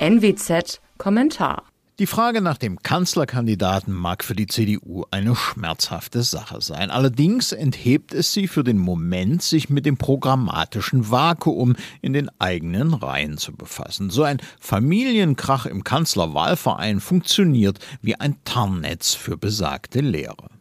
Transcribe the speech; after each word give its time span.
NWZ 0.00 0.80
Kommentar 0.96 1.64
die 1.98 2.06
Frage 2.06 2.40
nach 2.40 2.58
dem 2.58 2.80
Kanzlerkandidaten 2.80 3.92
mag 3.92 4.22
für 4.22 4.36
die 4.36 4.46
CDU 4.46 5.04
eine 5.10 5.34
schmerzhafte 5.34 6.22
Sache 6.22 6.60
sein. 6.60 6.92
Allerdings 6.92 7.50
enthebt 7.50 8.14
es 8.14 8.32
sie 8.32 8.46
für 8.46 8.62
den 8.62 8.78
Moment, 8.78 9.42
sich 9.42 9.68
mit 9.68 9.84
dem 9.84 9.96
programmatischen 9.96 11.10
Vakuum 11.10 11.74
in 12.00 12.12
den 12.12 12.30
eigenen 12.38 12.94
Reihen 12.94 13.36
zu 13.36 13.52
befassen. 13.52 14.10
So 14.10 14.22
ein 14.22 14.38
Familienkrach 14.60 15.66
im 15.66 15.82
Kanzlerwahlverein 15.82 17.00
funktioniert 17.00 17.80
wie 18.00 18.14
ein 18.14 18.36
Tarnnetz 18.44 19.14
für 19.14 19.36
besagte 19.36 19.98
Lehre. 19.98 20.57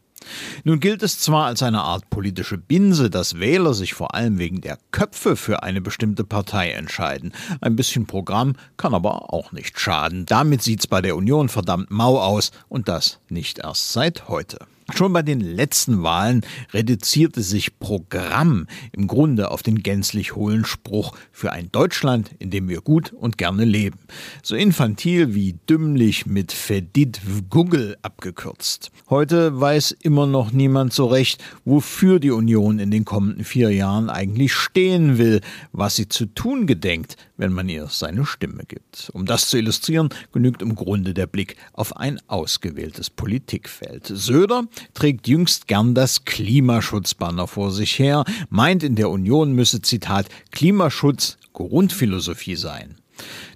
Nun 0.64 0.80
gilt 0.80 1.04
es 1.04 1.20
zwar 1.20 1.46
als 1.46 1.64
eine 1.64 1.82
Art 1.82 2.10
politische 2.10 2.58
Binse, 2.58 3.10
dass 3.10 3.40
Wähler 3.40 3.74
sich 3.74 3.94
vor 3.94 4.16
allem 4.16 4.38
wegen 4.38 4.62
der 4.62 4.78
Köpfe 4.92 5.36
für 5.36 5.64
eine 5.64 5.82
bestimmte 5.82 6.24
Partei 6.24 6.72
entscheiden. 6.72 7.34
Ein 7.62 7.76
bisschen 7.76 8.06
Programm 8.06 8.56
kann 8.78 8.94
aber 8.94 9.34
auch 9.34 9.52
nicht 9.52 9.80
schaden. 9.80 10.26
Damit 10.26 10.64
sieht's 10.64 10.88
bei 10.88 11.02
der 11.02 11.16
Union 11.16 11.50
verdammt 11.50 11.92
mau 11.92 12.20
aus 12.20 12.52
und 12.70 12.88
das 12.88 13.20
nicht 13.30 13.60
erst 13.60 13.94
seit 13.94 14.28
heute. 14.28 14.60
Schon 14.96 15.12
bei 15.12 15.22
den 15.22 15.42
letzten 15.42 16.02
Wahlen 16.02 16.46
reduzierte 16.74 17.44
sich 17.44 17.78
Programm 17.78 18.68
im 18.94 19.08
Grunde 19.08 19.52
auf 19.52 19.62
den 19.62 19.84
gänzlich 19.84 20.36
hohlen 20.36 20.64
Spruch 20.64 21.16
für 21.32 21.52
ein 21.52 21.70
Deutschland, 21.74 22.32
in 22.40 22.52
dem 22.52 22.70
wir 22.70 22.80
gut 22.80 23.12
und 23.12 23.38
gerne 23.38 23.66
leben. 23.66 24.00
So 24.42 24.56
infantil 24.56 25.36
wie 25.36 25.60
dümmlich 25.70 26.26
mit 26.26 26.54
Fedit 26.54 27.20
Google 27.50 27.98
abgekürzt. 28.02 28.92
Heute 29.10 29.60
weiß 29.60 29.92
immer 29.92 30.26
noch 30.26 30.54
niemand 30.54 30.94
so 30.94 31.08
recht, 31.08 31.44
wofür 31.66 32.20
die 32.20 32.32
Union 32.32 32.80
in 32.80 32.90
den 32.90 33.04
kommenden 33.04 33.44
vier 33.44 33.72
Jahren 33.72 34.10
eigentlich 34.10 34.54
stehen 34.54 35.18
will, 35.18 35.42
was 35.74 35.98
sie 35.98 36.08
zu 36.08 36.28
tun 36.28 36.66
gedenkt, 36.66 37.18
wenn 37.36 37.52
man 37.52 37.68
ihr 37.68 37.88
seine 37.88 38.26
Stimme 38.26 38.64
gibt. 38.66 39.12
Um 39.14 39.26
das 39.26 39.50
zu 39.50 39.58
illustrieren, 39.58 40.10
genügt 40.32 40.62
im 40.62 40.76
Grunde 40.76 41.14
der 41.14 41.28
Blick 41.28 41.58
auf 41.74 41.98
ein 41.98 42.20
ausgewähltes 42.28 43.10
Politikfeld. 43.10 44.08
Söder 44.08 44.64
trägt 44.94 45.28
jüngst 45.28 45.68
gern 45.68 45.94
das 45.94 46.26
Klimaschutzbanner 46.26 47.48
vor 47.48 47.72
sich 47.72 48.00
her, 48.00 48.24
meint 48.50 48.84
in 48.84 48.96
der 48.96 49.10
Union 49.10 49.54
müsse 49.54 49.82
Zitat 49.82 50.28
Klimaschutz 50.52 51.38
Grundphilosophie 51.54 52.56
sein. 52.56 52.98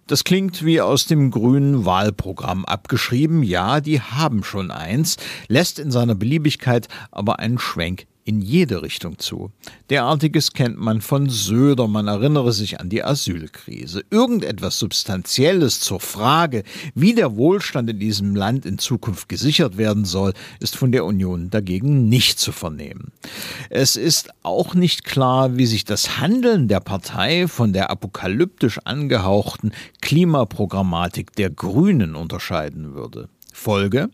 Das 0.08 0.24
klingt 0.24 0.66
wie 0.66 0.82
aus 0.82 1.06
dem 1.06 1.32
grünen 1.32 1.86
Wahlprogramm 1.86 2.66
abgeschrieben. 2.66 3.44
Ja, 3.44 3.80
die 3.80 4.02
haben 4.02 4.44
schon 4.44 4.72
eins, 4.72 5.18
lässt 5.48 5.80
in 5.80 5.92
seiner 5.92 6.16
Beliebigkeit 6.16 6.88
aber 7.12 7.40
einen 7.40 7.60
Schwenk 7.60 8.08
in 8.24 8.42
jede 8.42 8.82
Richtung 8.82 9.20
zu. 9.20 9.52
Derartiges 9.90 10.54
kennt 10.54 10.78
man 10.78 11.02
von 11.02 11.30
Söder, 11.30 11.88
man 11.88 12.08
erinnere 12.08 12.54
sich 12.54 12.80
an 12.80 12.90
die 12.90 13.04
Asylkrise. 13.04 14.04
Irgendetwas 14.10 14.80
Substanzielles 14.80 15.80
zur 15.80 16.00
Frage, 16.00 16.64
wie 16.96 17.14
der 17.14 17.36
Wohlstand 17.36 17.90
in 17.90 18.00
diesem 18.00 18.36
Land 18.36 18.66
in 18.66 18.78
Zukunft 18.78 19.30
gesichert 19.30 19.78
werden 19.78 20.06
soll, 20.06 20.34
ist 20.60 20.76
von 20.76 20.92
der 20.92 21.06
Union 21.06 21.50
dagegen 21.50 22.10
nicht 22.10 22.40
zu 22.40 22.52
vernehmen. 22.52 23.12
Es 23.70 23.96
ist 23.96 24.30
auch 24.44 24.76
nicht 24.76 25.04
klar, 25.04 25.58
wie 25.58 25.66
sich 25.66 25.86
das 25.86 26.20
Handeln 26.20 26.68
der 26.68 26.80
Partei 26.80 27.48
von 27.48 27.74
der 27.74 27.90
apokalyptisch 27.90 28.80
angehauchten 28.86 29.72
Klimaprogrammatik 30.02 31.36
der 31.36 31.50
Grünen 31.50 32.16
unterscheiden 32.16 32.94
würde. 32.94 33.30
Folge 33.54 34.10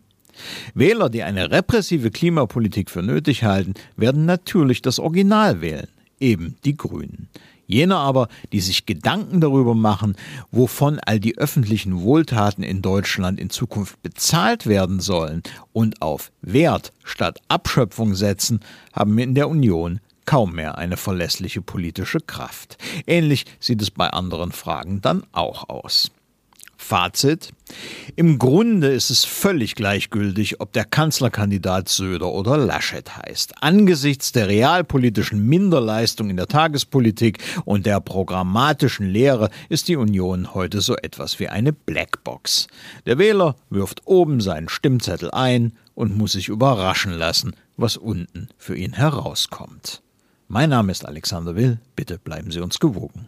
Wähler, 0.74 1.10
die 1.10 1.24
eine 1.24 1.52
repressive 1.52 2.12
Klimapolitik 2.12 2.90
für 2.90 3.02
nötig 3.02 3.44
halten, 3.44 3.74
werden 3.96 4.26
natürlich 4.26 4.82
das 4.82 5.00
Original 5.00 5.62
wählen, 5.62 5.88
eben 6.20 6.56
die 6.66 6.78
Grünen. 6.78 7.30
Jene 7.68 7.98
aber, 7.98 8.30
die 8.54 8.62
sich 8.62 8.86
Gedanken 8.86 9.42
darüber 9.42 9.76
machen, 9.76 10.16
wovon 10.52 11.00
all 11.00 11.20
die 11.20 11.38
öffentlichen 11.38 12.02
Wohltaten 12.02 12.64
in 12.64 12.82
Deutschland 12.82 13.40
in 13.40 13.50
Zukunft 13.50 14.02
bezahlt 14.02 14.68
werden 14.68 15.02
sollen 15.02 15.44
und 15.74 16.02
auf 16.02 16.32
Wert 16.42 16.94
statt 17.04 17.42
Abschöpfung 17.50 18.16
setzen, 18.16 18.62
haben 18.94 19.18
in 19.20 19.36
der 19.36 19.50
Union 19.50 20.00
kaum 20.26 20.54
mehr 20.54 20.78
eine 20.78 20.98
verlässliche 20.98 21.62
politische 21.62 22.20
Kraft. 22.20 22.78
Ähnlich 23.06 23.46
sieht 23.60 23.82
es 23.82 23.92
bei 23.92 24.10
anderen 24.10 24.54
Fragen 24.54 25.02
dann 25.02 25.24
auch 25.34 25.68
aus. 25.68 26.12
Fazit. 26.88 27.52
Im 28.16 28.40
Grunde 28.40 28.88
ist 28.88 29.10
es 29.10 29.26
völlig 29.26 29.76
gleichgültig, 29.76 30.62
ob 30.62 30.72
der 30.72 30.86
Kanzlerkandidat 30.86 31.90
Söder 31.90 32.32
oder 32.32 32.58
Laschet 32.58 33.18
heißt. 33.18 33.62
Angesichts 33.62 34.32
der 34.32 34.48
realpolitischen 34.48 35.46
Minderleistung 35.46 36.30
in 36.30 36.38
der 36.38 36.48
Tagespolitik 36.48 37.40
und 37.66 37.86
der 37.86 38.00
programmatischen 38.00 39.10
Lehre 39.10 39.50
ist 39.68 39.90
die 39.90 39.98
Union 39.98 40.54
heute 40.54 40.80
so 40.80 40.96
etwas 40.96 41.42
wie 41.42 41.50
eine 41.50 41.74
Blackbox. 41.74 42.68
Der 43.06 43.18
Wähler 43.18 43.58
wirft 43.70 44.04
oben 44.06 44.40
seinen 44.40 44.70
Stimmzettel 44.70 45.30
ein 45.32 45.74
und 45.94 46.18
muss 46.18 46.32
sich 46.32 46.48
überraschen 46.48 47.12
lassen, 47.12 47.54
was 47.76 47.98
unten 47.98 48.48
für 48.58 48.78
ihn 48.78 48.94
herauskommt. 48.94 50.02
Mein 50.48 50.70
Name 50.70 50.94
ist 50.94 51.06
Alexander 51.06 51.58
Will, 51.58 51.80
bitte 51.98 52.18
bleiben 52.18 52.50
Sie 52.50 52.62
uns 52.62 52.80
gewogen. 52.80 53.28